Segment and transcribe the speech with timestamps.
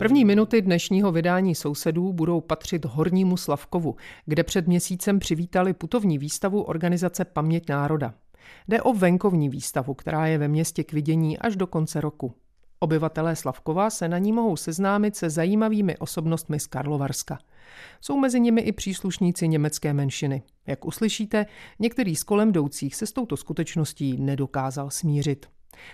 [0.00, 3.96] První minuty dnešního vydání sousedů budou patřit Hornímu Slavkovu,
[4.26, 8.14] kde před měsícem přivítali putovní výstavu organizace Paměť národa.
[8.68, 12.34] Jde o venkovní výstavu, která je ve městě k vidění až do konce roku.
[12.78, 17.38] Obyvatelé Slavkova se na ní mohou seznámit se zajímavými osobnostmi z Karlovarska.
[18.00, 20.42] Jsou mezi nimi i příslušníci německé menšiny.
[20.66, 21.46] Jak uslyšíte,
[21.78, 25.46] některý z kolem jdoucích se s touto skutečností nedokázal smířit.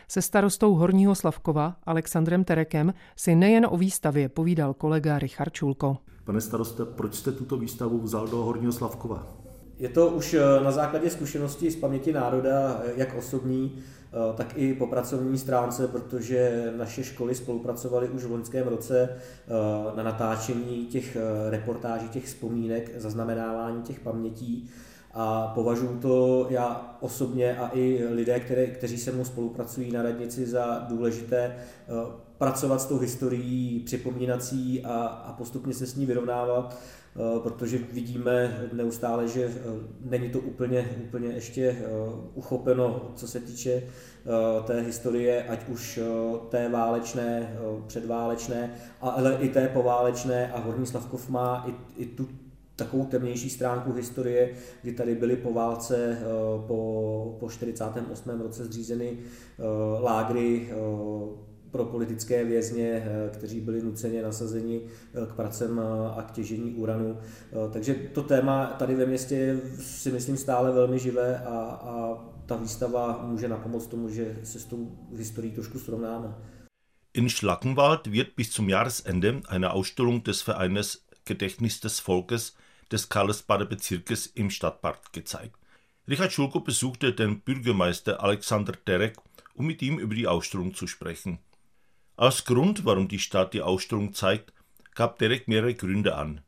[0.08, 5.96] Se starostou Horního Slavkova Alexandrem Terekem si nejen o výstavě povídal kolega Richard Čulko.
[6.24, 9.46] Pane staroste, proč jste tuto výstavu vzal do Horního Slavkova?
[9.78, 14.52] Je to už eh, na základě zkušeností z paměti národa, eh, jak osobní, eh, tak
[14.56, 19.08] i po pracovní stránce, protože naše školy spolupracovaly už v loňském roce
[19.96, 21.16] na natáčení těch
[21.50, 24.70] reportáží, těch vzpomínek, zaznamenávání těch pamětí
[25.18, 30.46] a považuji to já osobně a i lidé, které, kteří se mnou spolupracují na radnici
[30.46, 31.56] za důležité
[32.38, 36.76] pracovat s tou historií připomínací a, a postupně se s ní vyrovnávat,
[37.18, 39.52] Eh, protože vidíme neustále, že eh,
[40.00, 41.84] není to úplně, úplně ještě eh,
[42.34, 43.82] uchopeno, co se týče
[44.64, 46.00] té historie, ať už
[46.48, 52.28] té válečné, předválečné, ale i té poválečné a Horní Slavkov má i, i tu
[52.76, 54.50] takovou temnější stránku historie,
[54.82, 56.18] kdy tady byly po válce
[56.66, 58.40] po, po 48.
[58.40, 59.18] roce zřízeny
[60.00, 60.68] lágry
[61.76, 66.74] pro politické vězně, eh, kteří byli nuceně nasazeni eh, k pracem eh, a k těžení
[66.74, 67.18] uranu.
[67.72, 73.26] Takže to téma tady ve městě si myslím stále velmi živé a, a ta výstava
[73.26, 76.34] může napomoct tomu, že se s tou historií trošku srovnáme.
[77.14, 82.52] In Schlackenwald wird bis zum Jahresende eine Ausstellung des Vereines Gedächtnis des Volkes
[82.90, 85.56] des Karlsbader Bezirkes im Stadtpark gezeigt.
[86.08, 89.16] Richard Schulko besuchte den Bürgermeister Alexander Derek,
[89.54, 91.38] um mit ihm über die Ausstellung zu sprechen.
[92.16, 94.52] Als Grund, warum die Stadt die Ausstellung zeigt,
[94.94, 96.40] gab Derek mehrere Gründe an.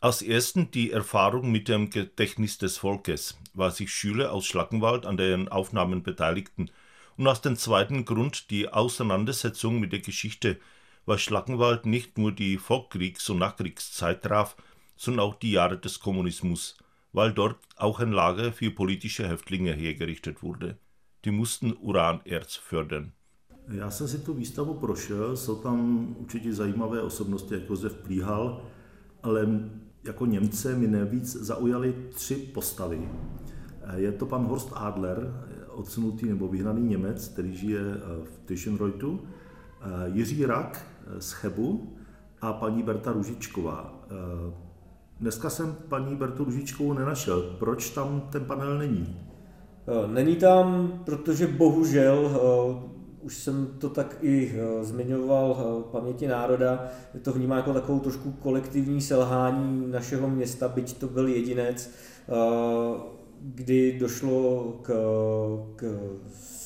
[0.00, 5.16] Als ersten die Erfahrung mit dem Gedächtnis des Volkes, weil sich Schüler aus Schlackenwald an
[5.16, 6.70] den Aufnahmen beteiligten,
[7.16, 10.58] und als den zweiten Grund die Auseinandersetzung mit der Geschichte,
[11.06, 14.56] weil Schlackenwald nicht nur die Vorkriegs- und Nachkriegszeit traf,
[14.96, 16.76] sondern auch die Jahre des Kommunismus,
[17.12, 20.76] weil dort auch ein Lager für politische Häftlinge hergerichtet wurde.
[21.24, 23.12] Die mussten Uranerz fördern.
[23.68, 28.62] Já jsem si tu výstavu prošel, jsou tam určitě zajímavé osobnosti, jako Josef Plíhal,
[29.22, 29.48] ale
[30.04, 33.08] jako Němce mi nejvíc zaujaly tři postavy.
[33.96, 37.80] Je to pan Horst Adler, odsunutý nebo vyhnaný Němec, který žije
[38.24, 39.28] v Tischenreutu,
[40.12, 40.86] Jiří Rak
[41.18, 41.96] z Chebu
[42.40, 44.06] a paní Berta Ružičková.
[45.20, 47.42] Dneska jsem paní Bertu Ružičkovou nenašel.
[47.58, 49.16] Proč tam ten panel není?
[50.06, 52.30] Není tam, protože bohužel
[53.26, 56.88] už jsem to tak i eh, zmiňoval eh, paměti národa,
[57.22, 62.32] to vnímá jako takovou trošku kolektivní selhání našeho města, byť to byl jedinec, eh,
[63.40, 64.92] kdy došlo k,
[65.76, 65.84] k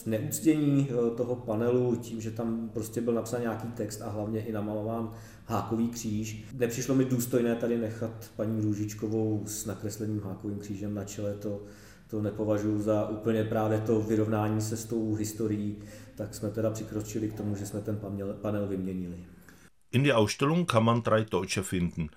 [0.06, 5.11] neúctění toho panelu tím, že tam prostě byl napsán nějaký text a hlavně i namalován
[5.50, 6.44] hákový kříž.
[6.53, 11.62] Nepřišlo mi důstojné tady nechat paní Růžičkovou s nakresleným hákovým křížem na čele, to,
[12.11, 15.77] to nepovažuji za úplně právě to vyrovnání se s tou historií
[16.21, 18.00] tak jsme teda přikročili k tomu, že jsme ten
[18.43, 19.16] panel vyměnili.
[19.93, 22.09] In der Ausstellung kann man drei Deutsche finden.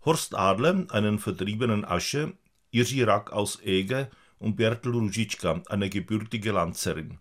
[0.00, 2.32] Horst Adler, einen vertriebenen Asche,
[2.72, 7.18] Jiří Rack aus Ege und Bertel Ruzicka, eine gebürtige Lanzerin.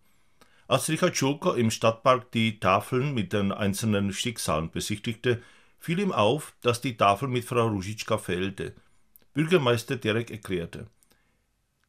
[0.68, 5.42] Als Richard Schulko im Stadtpark die Tafeln mit den einzelnen Schicksalen besichtigte,
[5.80, 8.74] fiel ihm auf, dass die Tafel mit Frau Ruzicka fehlte.
[9.34, 10.88] Bürgermeister Derek erklärte.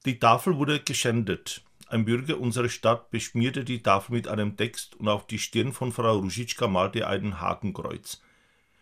[0.05, 1.63] Die Tafel wurde geschändet.
[1.89, 5.91] Ein Bürger unserer Stadt beschmierte die Tafel mit einem Text und auf die Stirn von
[5.93, 8.21] Frau Ruschitschka malte er ein Hakenkreuz.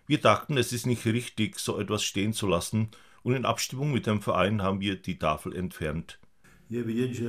[0.06, 2.90] Wir dachten, es ist nicht richtig, so etwas stehen zu lassen,
[3.22, 6.18] und in Abstimmung mit dem Verein haben wir die Tafel entfernt.
[6.68, 7.28] Je vidět, že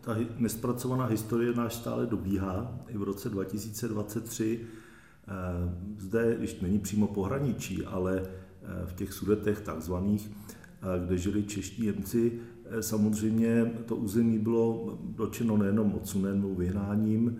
[0.00, 2.84] ta nespracovaná historie náš stále dobíhá.
[2.88, 4.66] I v roce 2023 eh,
[5.98, 10.30] zde, když není přímo pohraničí, ale eh, v těch sudetech takzvaných,
[11.04, 12.32] kde žili čeští Němci.
[12.80, 17.36] Samozřejmě to území bylo dočeno nejenom odsunem vyhnáním,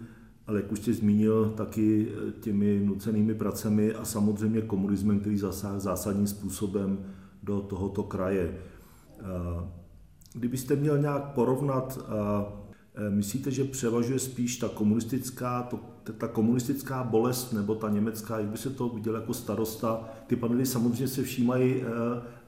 [0.47, 2.09] ale jak už jste zmínil, taky
[2.41, 6.99] těmi nucenými pracemi a samozřejmě komunismem, který zasáhl zásadním způsobem
[7.43, 8.59] do tohoto kraje.
[10.35, 11.99] Kdybyste měl nějak porovnat,
[13.11, 15.81] myslíte, že převažuje spíš ta komunistická, to,
[16.13, 20.09] ta komunistická bolest nebo ta německá, jak by se to viděl jako starosta?
[20.27, 21.85] Ty panely samozřejmě se všímají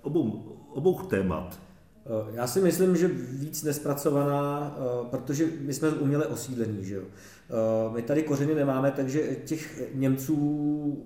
[0.02, 1.58] obou, obou témat.
[2.06, 7.02] Eh, já si myslím, že víc nespracovaná, eh, protože my jsme uměle osídlení, že jo.
[7.02, 10.36] Eh, my tady kořeny nemáme, takže těch Němců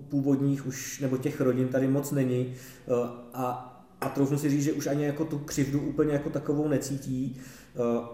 [0.09, 2.53] původních už, nebo těch rodin tady moc není
[3.33, 3.71] a,
[4.01, 7.37] a troufnu si říct, že už ani jako tu křivdu úplně jako takovou necítí,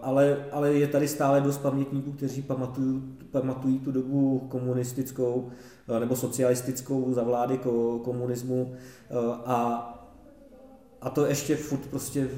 [0.01, 5.49] ale, ale je tady stále dost pamětníků, kteří pamatují, pamatují tu dobu komunistickou
[5.99, 7.59] nebo socialistickou za vlády
[8.03, 8.73] komunismu
[9.45, 9.87] a
[11.01, 12.29] a to ještě furt prostě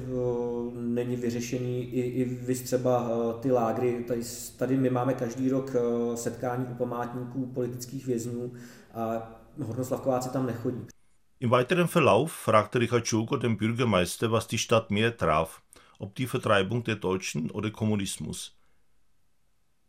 [0.74, 1.84] není vyřešený.
[1.84, 3.10] I, i vy třeba
[3.40, 4.20] ty lágry, tady,
[4.56, 5.72] tady my máme každý rok
[6.14, 8.52] setkání u památníků politických vězňů
[8.94, 9.32] a
[9.62, 10.93] Hornoslavkováci tam nechodí.
[11.40, 15.62] Im weiteren Verlauf fragte Richard Schuko den Bürgermeister, was die Stadt mehr traf,
[15.98, 18.56] ob die Vertreibung der Deutschen oder Kommunismus.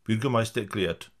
[0.04, 1.12] Bürgermeister erklärt,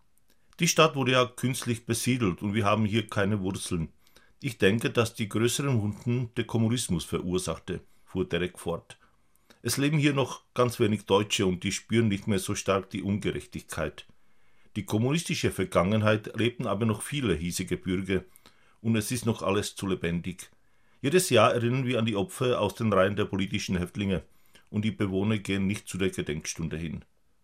[0.58, 3.92] die Stadt wurde ja künstlich besiedelt und wir haben hier keine Wurzeln.
[4.40, 8.98] Ich denke, dass die größeren Wunden der Kommunismus verursachte, fuhr Derek fort.
[9.62, 13.02] Es leben hier noch ganz wenig Deutsche und die spüren nicht mehr so stark die
[13.02, 14.06] Ungerechtigkeit.
[14.76, 18.24] Die kommunistische Vergangenheit lebten aber noch viele hiesige Bürger
[18.86, 20.48] und es ist noch alles zu lebendig.
[21.02, 24.22] Jedes Jahr erinnern wir an die Opfer aus den Reihen der politischen Häftlinge
[24.70, 27.00] und die Bewohner gehen nicht zu der Gedenkstunde hin.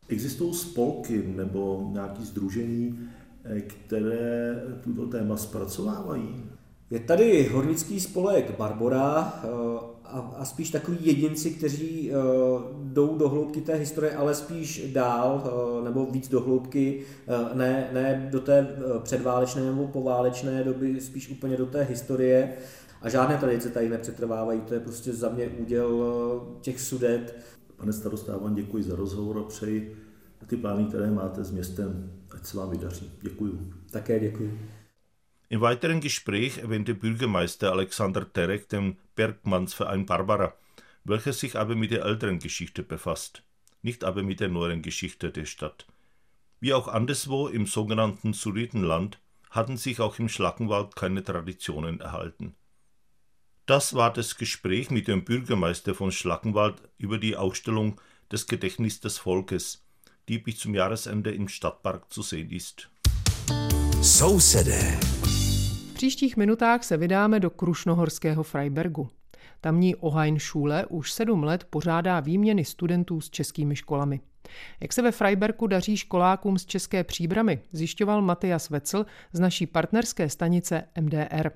[0.09, 3.09] Existují spolky nebo nějaké združení,
[3.44, 6.44] eh, které tuto téma zpracovávají?
[6.91, 12.14] Je tady hornický spolek Barbora eh, a, a spíš takový jedinci, kteří eh,
[12.82, 17.03] jdou do hloubky té historie, ale spíš dál eh, nebo víc do hloubky,
[17.55, 22.53] ne, ne do té předválečné nebo poválečné doby, spíš úplně do té historie.
[23.03, 26.03] A žádné tradice tady nepřetrvávají, to je prostě za mě úděl
[26.61, 27.37] těch sudet.
[27.76, 29.97] Pane starosta, vám děkuji za rozhovor a přeji
[30.47, 33.11] ty plány, které máte s městem, ať se vám vydaří.
[33.23, 33.73] Děkuji.
[33.91, 34.58] Také děkuji.
[35.52, 40.54] Im weiteren Gespräch erwähnte Bürgermeister Alexander Terek den Bergmannsverein Barbara,
[41.04, 43.43] welcher sich aber mit der älteren Geschichte befasst,
[43.82, 45.87] nicht aber mit der neueren Geschichte der Stadt.
[46.60, 49.19] Wie auch anderswo im sogenannten Sudetenland
[49.50, 52.55] hatten sich auch im Schlackenwald keine Traditionen erhalten.
[53.66, 58.00] Das war das Gespräch mit dem Bürgermeister von Schlackenwald über die Ausstellung
[58.31, 59.84] des Gedächtnis des Volkes,
[60.31, 62.88] die bis zum Jahresende im Stadtpark zu sehen ist.
[64.00, 64.40] So
[66.02, 69.08] příštích minutách se vydáme do Krušnohorského Freibergu.
[69.60, 74.20] Tamní Ohain Schule už sedm let pořádá výměny studentů s českými školami.
[74.81, 80.28] Jak se ve Freibergu daří školákům z České příbramy, zjišťoval Matias Vecl z naší partnerské
[80.28, 81.50] stanice MDR.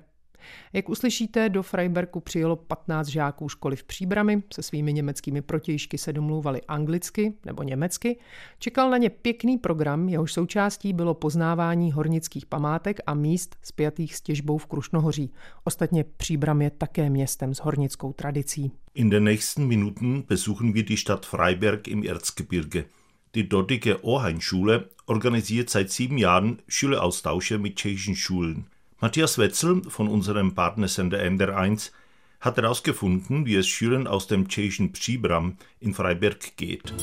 [0.73, 6.13] Jak uslyšíte, do Freibergu přijelo 15 žáků školy v Příbrami, se svými německými protějšky se
[6.13, 8.19] domlouvali anglicky nebo německy.
[8.59, 14.21] Čekal na ně pěkný program, jehož součástí bylo poznávání hornických památek a míst spjatých s
[14.21, 15.31] těžbou v Krušnohoří.
[15.63, 18.71] Ostatně Příbram je také městem s hornickou tradicí.
[18.93, 22.85] In den nächsten Minuten besuchen wir die Stadt Freiberg im Erzgebirge.
[23.33, 28.65] Die dortige Ohain-Schule organisiert seit sieben Jahren Schüleraustausche mit tschechischen Schulen.
[28.99, 31.91] Matthias Wetzel von unserem Partnersender MDR1
[32.39, 36.93] hat herausgefunden, wie es Schülern aus dem tschechischen Příbram in Freiberg geht.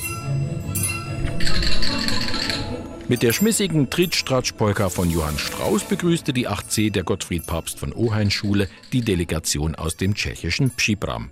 [3.06, 8.30] Mit der schmissigen Trittstratschpolka von Johann Strauss begrüßte die 8c der Gottfried Papst von Ohain
[8.30, 11.28] Schule die Delegation aus dem tschechischen Pschibram.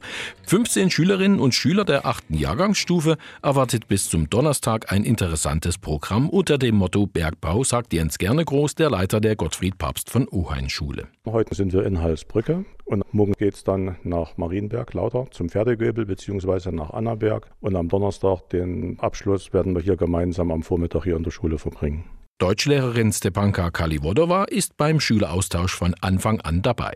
[0.46, 2.24] 15 Schülerinnen und Schüler der 8.
[2.28, 8.44] Jahrgangsstufe erwartet bis zum Donnerstag ein interessantes Programm unter dem Motto Bergbau, sagt Jens Gerne
[8.44, 11.08] Groß, der Leiter der Gottfried Papst von Ohain Schule.
[11.24, 16.06] Heute sind wir in Halsbrücke und morgen geht es dann nach Marienberg, lauter zum Pferdegöbel
[16.06, 16.72] bzw.
[16.72, 17.50] nach Annaberg.
[17.60, 21.58] Und am Donnerstag, den Abschluss, werden wir hier gemeinsam am Vormittag hier in der Schule
[21.58, 22.04] verbringen.
[22.38, 26.92] Deutschlehrerin Stepanka Kaliwodowa ist beim Schüleraustausch von Anfang an dabei.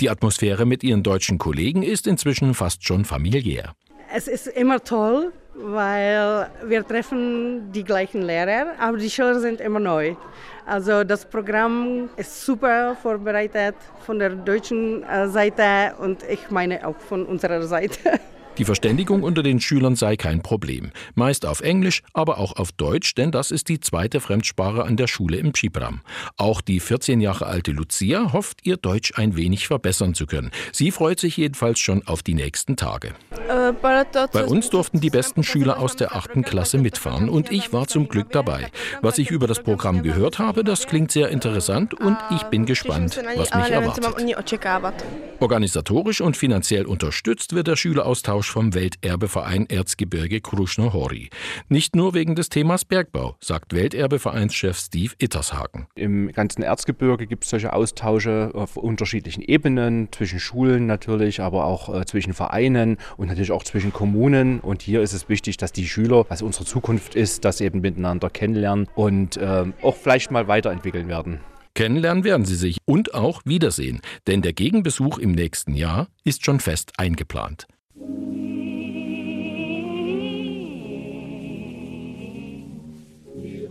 [0.00, 3.72] Die Atmosphäre mit ihren deutschen Kollegen ist inzwischen fast schon familiär.
[4.14, 9.80] Es ist immer toll, weil wir treffen die gleichen Lehrer, aber die Schüler sind immer
[9.80, 10.14] neu.
[10.66, 13.74] Also das Programm ist super vorbereitet
[14.06, 18.20] von der deutschen äh, Seite und ich meine auch von unserer Seite.
[18.58, 20.90] Die Verständigung unter den Schülern sei kein Problem.
[21.14, 25.06] Meist auf Englisch, aber auch auf Deutsch, denn das ist die zweite Fremdsprache an der
[25.06, 26.00] Schule im Pschibram.
[26.36, 30.50] Auch die 14 Jahre alte Lucia hofft, ihr Deutsch ein wenig verbessern zu können.
[30.72, 33.14] Sie freut sich jedenfalls schon auf die nächsten Tage.
[34.32, 38.08] Bei uns durften die besten Schüler aus der achten Klasse mitfahren und ich war zum
[38.08, 38.68] Glück dabei.
[39.00, 43.20] Was ich über das Programm gehört habe, das klingt sehr interessant und ich bin gespannt,
[43.36, 44.04] was mich erwartet.
[45.38, 51.30] Organisatorisch und finanziell unterstützt wird der Schüleraustausch vom Welterbeverein Erzgebirge Kruschno Hori.
[51.68, 55.86] Nicht nur wegen des Themas Bergbau, sagt Welterbevereinschef Steve Ittershagen.
[55.94, 61.94] Im ganzen Erzgebirge gibt es solche Austausche auf unterschiedlichen Ebenen, zwischen Schulen natürlich, aber auch
[61.94, 64.60] äh, zwischen Vereinen und natürlich auch zwischen Kommunen.
[64.60, 68.30] Und hier ist es wichtig, dass die Schüler, was unsere Zukunft ist, das eben miteinander
[68.30, 71.40] kennenlernen und äh, auch vielleicht mal weiterentwickeln werden.
[71.74, 76.60] Kennenlernen werden sie sich und auch wiedersehen, denn der Gegenbesuch im nächsten Jahr ist schon
[76.60, 77.66] fest eingeplant.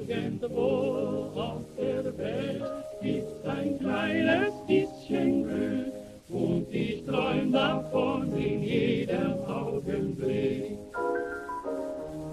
[0.07, 2.63] Irgendwo auf der Welt
[3.01, 5.93] ist ein kleines bisschen Glück
[6.29, 10.77] und ich träume davon in jedem Augenblick.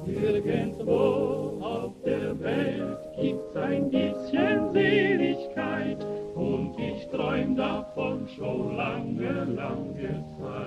[0.07, 10.25] Irgendwo auf der Welt gibt's ein bisschen Seligkeit und ich träum davon schon lange, lange
[10.39, 10.66] Zeit.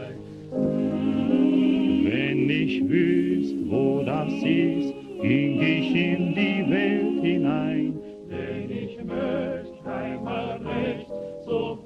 [2.90, 7.94] Wüsste, wo das ist, ging ich in die Welt hinein,
[8.28, 11.06] denn ich möchte einmal recht
[11.46, 11.78] so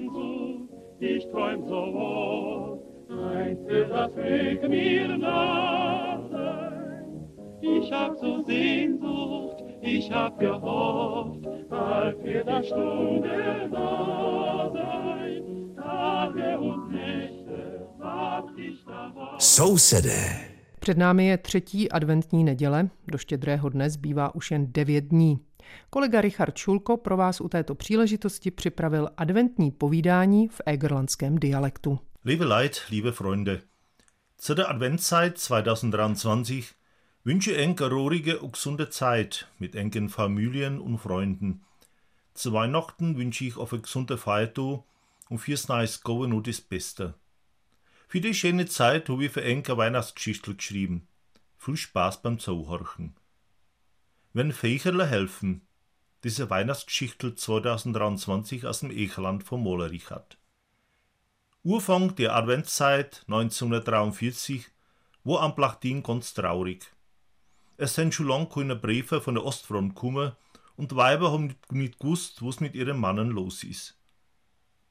[0.00, 2.78] Sehnsucht, ich träum so wohl,
[3.34, 7.28] eins das Weg mir nah sein.
[7.60, 15.74] Ich hab so Sehnsucht, ich hab gehofft, bald wird das Stunde da sein.
[15.76, 19.40] Tage und Nächte wart ich darauf.
[19.40, 20.49] Sousede.
[20.90, 25.38] Před námi je třetí adventní neděle, do štědrého dne zbývá už jen devět dní.
[25.90, 31.98] Kolega Richard Šulko pro vás u této příležitosti připravil adventní povídání v egerlandském dialektu.
[32.24, 33.60] Liebe Leid, liebe Freunde,
[34.40, 36.74] zu der Adventszeit 2023
[37.24, 41.60] wünsche enke rohrige und gesunde Zeit mit engen Familien und Freunden.
[42.34, 44.82] Zu Weihnachten wünsche ich auf eine gesunde Feiertag
[45.28, 47.14] und fürs Neues Go nur das Beste.
[48.10, 51.06] Für die schöne Zeit habe ich für enke Weihnachtsgeschichte geschrieben.
[51.56, 53.14] Viel Spaß beim Zuhorchen.
[54.32, 55.64] Wenn Fächerle helfen,
[56.24, 60.38] diese Weihnachtsgeschichte 2023 aus dem Echerland von Molerich hat.
[61.62, 64.66] Urfang der Adventszeit 1943
[65.22, 66.92] war am Plachtin ganz traurig.
[67.76, 70.32] Es sind schon lang keine Briefe von der Ostfront gekommen
[70.74, 73.99] und Weiber haben nicht gewusst, was mit ihren Mannen los ist.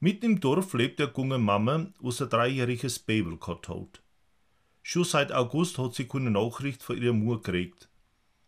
[0.02, 4.00] Mitten im Dorf lebt eine junge Mama, was ein dreijähriges Baby gehabt hat.
[4.82, 7.90] Schon seit August hat sie keine Nachricht von ihrer Mutter gekriegt.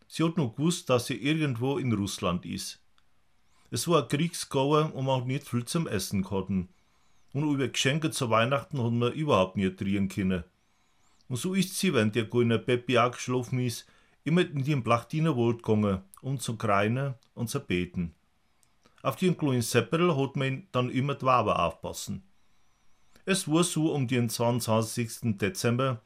[0.09, 2.81] Sie hat nur gewusst, dass sie irgendwo in Russland ist.
[3.71, 6.49] Es war ein Kriegsgauer und man hat nicht viel zum Essen gehabt.
[6.49, 6.71] Und
[7.35, 10.45] über Geschenke zu Weihnachten hat man überhaupt nicht reden können.
[11.29, 13.87] Und so ist sie, wenn der goldene Peppi auch geschlafen ist,
[14.25, 18.15] immer in den Plachtiner Wald gegangen, um zu kreinen und zu beten.
[19.03, 22.23] Auf den kleinen Seppel hat man dann immer die Wabe aufpassen.
[23.25, 25.39] Es war so um den 22.
[25.39, 26.01] Dezember,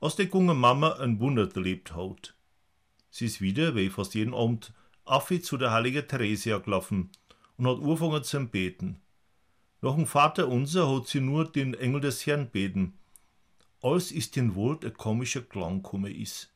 [0.00, 2.34] als die junge Mama ein Wunder erlebt hat.
[3.10, 4.72] Sie ist wieder, wie fast jeden Abend,
[5.04, 7.10] Affi zu der heiligen Theresia gelaufen
[7.56, 9.00] und hat angefangen zu beten.
[9.80, 12.98] Nach dem Vater unser hat sie nur den Engel des Herrn beten.
[13.82, 16.52] Alles ist den Wald ein komischer Klang gekommen ist.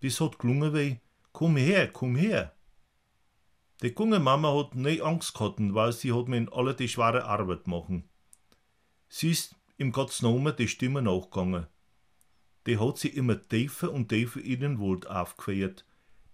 [0.00, 1.00] Das hat gelungen wie,
[1.32, 2.52] komm her, komm her.
[3.82, 7.66] Die junge Mama hat nie Angst gehabt, weil sie hat mir alle die schwere Arbeit
[7.66, 8.08] machen.
[9.08, 11.66] Sie ist im Gottes Namen die Stimme nachgegangen
[12.68, 15.86] die hat sie immer tiefer und tiefer in den Wald aufgequert,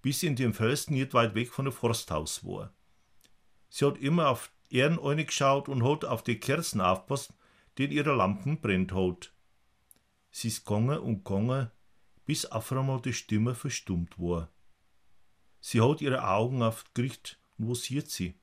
[0.02, 2.74] bis sie in dem Felsen nicht weit weg von dem Forsthaus war.
[3.68, 7.32] Sie hat immer auf Ehren geschaut und hat auf die Kerzen aufpasst,
[7.78, 9.32] die in ihrer Lampen brennt hat.
[10.32, 11.70] Sie ist gegangen und gegangen,
[12.26, 14.50] bis auf einmal die Stimme verstummt war.
[15.66, 18.34] Sie hat ihre Augen auf Gericht und wo sieht sie?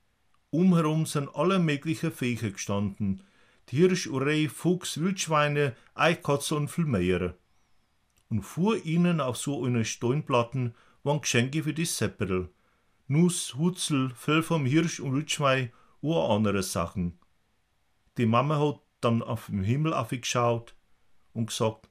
[0.50, 3.22] Umherum sind alle möglichen Viecher gestanden.
[3.70, 7.36] Hirsch, Urei, Fuchs, Wildschweine, Eichkatze und viel mehr
[8.32, 12.48] und vor ihnen auf so einer Steinplatten waren Geschenke für die Sepperl,
[13.06, 17.18] Nuss, Hutzel, Fell vom Hirsch und Wildschwein und andere Sachen.
[18.16, 20.74] Die Mama hat dann auf den Himmel aufgeschaut
[21.34, 21.90] und gesagt,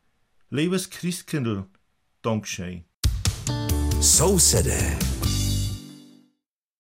[0.50, 1.67] liebes Christkindl,
[2.23, 2.85] Dankeschön.
[4.00, 5.20] So City.